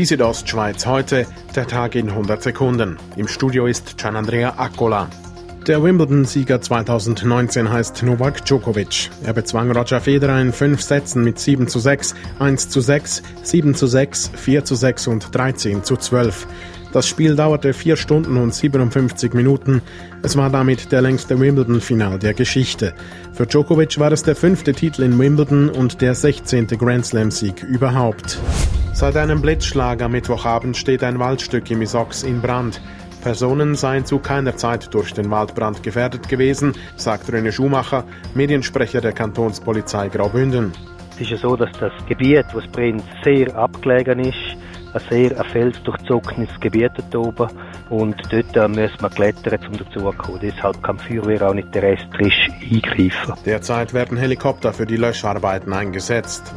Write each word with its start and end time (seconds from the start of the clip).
Die 0.00 0.06
Südostschweiz 0.06 0.86
heute, 0.86 1.26
der 1.54 1.66
Tag 1.66 1.94
in 1.94 2.08
100 2.08 2.42
Sekunden. 2.42 2.96
Im 3.16 3.28
Studio 3.28 3.66
ist 3.66 3.98
Gianandrea 3.98 4.54
Accola. 4.56 5.10
Der 5.66 5.82
Wimbledon-Sieger 5.82 6.62
2019 6.62 7.70
heißt 7.70 8.02
Novak 8.04 8.42
Djokovic. 8.46 9.10
Er 9.26 9.34
bezwang 9.34 9.70
Roger 9.70 10.00
Federer 10.00 10.40
in 10.40 10.54
fünf 10.54 10.80
Sätzen 10.80 11.22
mit 11.22 11.38
7 11.38 11.68
zu 11.68 11.80
6, 11.80 12.14
1 12.38 12.70
zu 12.70 12.80
6, 12.80 13.22
7 13.42 13.74
zu 13.74 13.86
6, 13.86 14.30
4 14.36 14.64
zu 14.64 14.74
6 14.74 15.06
und 15.08 15.34
13 15.34 15.84
zu 15.84 15.98
12. 15.98 16.46
Das 16.94 17.06
Spiel 17.06 17.36
dauerte 17.36 17.74
4 17.74 17.96
Stunden 17.96 18.38
und 18.38 18.54
57 18.54 19.34
Minuten. 19.34 19.82
Es 20.22 20.34
war 20.34 20.48
damit 20.48 20.92
der 20.92 21.02
längste 21.02 21.38
Wimbledon-Final 21.38 22.18
der 22.18 22.32
Geschichte. 22.32 22.94
Für 23.34 23.44
Djokovic 23.44 23.98
war 23.98 24.12
es 24.12 24.22
der 24.22 24.34
fünfte 24.34 24.72
Titel 24.72 25.02
in 25.02 25.18
Wimbledon 25.18 25.68
und 25.68 26.00
der 26.00 26.14
16. 26.14 26.68
Grand 26.68 27.04
Slam-Sieg 27.04 27.62
überhaupt. 27.64 28.38
Seit 29.00 29.16
einem 29.16 29.40
Blitzschlag 29.40 30.02
am 30.02 30.12
Mittwochabend 30.12 30.76
steht 30.76 31.02
ein 31.02 31.18
Waldstück 31.18 31.70
im 31.70 31.80
Isox 31.80 32.22
in 32.22 32.42
Brand. 32.42 32.82
Personen 33.22 33.74
seien 33.74 34.04
zu 34.04 34.18
keiner 34.18 34.58
Zeit 34.58 34.92
durch 34.92 35.14
den 35.14 35.30
Waldbrand 35.30 35.82
gefährdet 35.82 36.28
gewesen, 36.28 36.74
sagt 36.96 37.30
René 37.30 37.50
Schumacher, 37.50 38.04
Mediensprecher 38.34 39.00
der 39.00 39.12
Kantonspolizei 39.12 40.10
Graubünden. 40.10 40.72
Es 41.14 41.22
ist 41.22 41.30
ja 41.30 41.36
so, 41.38 41.56
dass 41.56 41.72
das 41.78 41.92
Gebiet, 42.08 42.44
wo 42.52 42.58
es 42.58 42.66
brennt, 42.66 43.02
sehr 43.24 43.56
abgelegen 43.56 44.18
ist, 44.18 44.36
ein 44.92 45.00
sehr 45.08 45.40
ein 45.40 45.48
felsdurchzogenes 45.48 46.50
Gebiet 46.60 46.92
dort 46.98 47.16
oben 47.16 47.56
und 47.88 48.16
dort 48.30 48.54
äh, 48.54 48.68
müssen 48.68 49.00
wir 49.00 49.08
klettern, 49.08 49.60
um 49.66 49.78
dazuzukommen. 49.78 50.40
Deshalb 50.42 50.82
kann 50.82 50.98
die 51.08 51.16
Feuerwehr 51.16 51.48
auch 51.48 51.54
nicht 51.54 51.72
terrestrisch 51.72 52.50
eingreifen. 52.70 53.32
Derzeit 53.46 53.94
werden 53.94 54.18
Helikopter 54.18 54.74
für 54.74 54.84
die 54.84 54.96
Löscharbeiten 54.96 55.72
eingesetzt. 55.72 56.52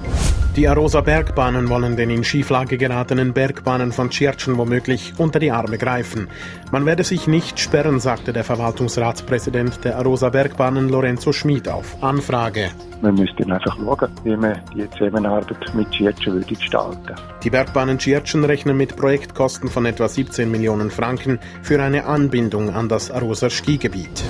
Die 0.55 0.67
Arosa 0.67 1.01
Bergbahnen 1.01 1.67
wollen 1.67 1.95
den 1.95 2.11
in 2.11 2.23
Schieflage 2.23 2.77
geratenen 2.77 3.33
Bergbahnen 3.33 3.91
von 3.91 4.11
Tschirtschen 4.11 4.55
womöglich 4.55 5.13
unter 5.17 5.39
die 5.39 5.49
Arme 5.49 5.79
greifen. 5.79 6.27
Man 6.71 6.85
werde 6.85 7.03
sich 7.03 7.25
nicht 7.25 7.59
sperren, 7.59 7.99
sagte 7.99 8.33
der 8.33 8.43
Verwaltungsratspräsident 8.43 9.83
der 9.83 9.97
Arosa 9.97 10.29
Bergbahnen 10.29 10.89
Lorenzo 10.89 11.33
Schmid 11.33 11.67
auf 11.67 12.03
Anfrage. 12.03 12.69
Man 13.01 13.15
müsste 13.15 13.51
einfach 13.51 13.75
schauen, 13.77 14.11
wie 14.25 14.37
man 14.37 14.61
die 14.75 14.87
Zusammenarbeit 14.91 15.73
mit 15.73 15.89
Tschirtschen 15.89 16.33
würde 16.33 16.45
gestalten. 16.45 17.15
Die 17.43 17.49
Bergbahnen 17.49 17.97
Tschirtschen 17.97 18.45
rechnen 18.45 18.77
mit 18.77 18.95
Projektkosten 18.95 19.69
von 19.69 19.87
etwa 19.87 20.07
17 20.07 20.51
Millionen 20.51 20.91
Franken 20.91 21.39
für 21.63 21.81
eine 21.81 22.05
Anbindung 22.05 22.69
an 22.69 22.87
das 22.89 23.09
Arosa 23.09 23.49
Skigebiet. 23.49 24.23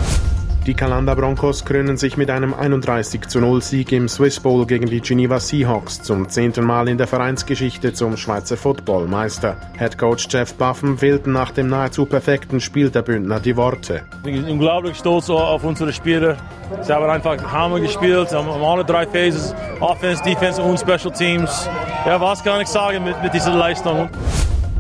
Die 0.66 0.76
Kalanda 0.76 1.14
Broncos 1.14 1.66
krönen 1.66 1.98
sich 1.98 2.16
mit 2.16 2.30
einem 2.30 2.54
31 2.54 3.28
zu 3.28 3.42
0 3.42 3.62
Sieg 3.62 3.92
im 3.92 4.08
Swiss 4.08 4.40
Bowl 4.40 4.66
gegen 4.66 4.86
die 4.86 5.02
Geneva 5.02 5.42
Seahawks 5.42 6.02
zum 6.02 6.30
zehnten 6.30 6.64
Mal 6.64 6.88
in 6.88 6.98
der 6.98 7.06
Vereinsgeschichte 7.06 7.92
zum 7.92 8.16
Schweizer 8.16 8.56
Footballmeister. 8.56 9.58
Head 9.78 9.98
Coach 9.98 10.26
Jeff 10.30 10.54
Buffen 10.54 10.98
fehlten 10.98 11.34
nach 11.34 11.52
dem 11.52 11.68
nahezu 11.68 12.06
perfekten 12.06 12.62
Spiel 12.62 12.90
der 12.90 13.02
Bündner 13.02 13.42
die 13.42 13.58
Worte. 13.58 14.04
Ich 14.20 14.32
bin 14.32 14.46
unglaublich 14.46 14.96
stolz 14.96 15.30
auf 15.30 15.66
unsere 15.66 15.92
Spieler. 15.92 16.38
Sie 16.82 16.94
haben 16.94 17.10
einfach 17.10 17.44
Hammer 17.52 17.82
gespielt, 17.82 18.32
haben 18.32 18.48
alle 18.48 18.86
drei 18.86 19.06
Phases, 19.06 19.54
Offense, 19.82 20.24
Defense 20.24 20.62
und 20.62 20.80
Special 20.80 21.12
Teams. 21.12 21.70
Ja, 22.06 22.22
was 22.22 22.42
kann 22.42 22.62
ich 22.62 22.70
sagen 22.70 23.04
mit, 23.04 23.22
mit 23.22 23.34
dieser 23.34 23.54
Leistung? 23.54 24.08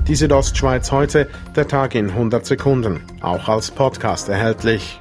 Die 0.07 0.15
Südostschweiz 0.15 0.93
heute, 0.93 1.27
der 1.57 1.67
Tag 1.67 1.93
in 1.95 2.09
100 2.09 2.45
Sekunden, 2.45 3.01
auch 3.21 3.49
als 3.49 3.69
Podcast 3.69 4.29
erhältlich. 4.29 4.97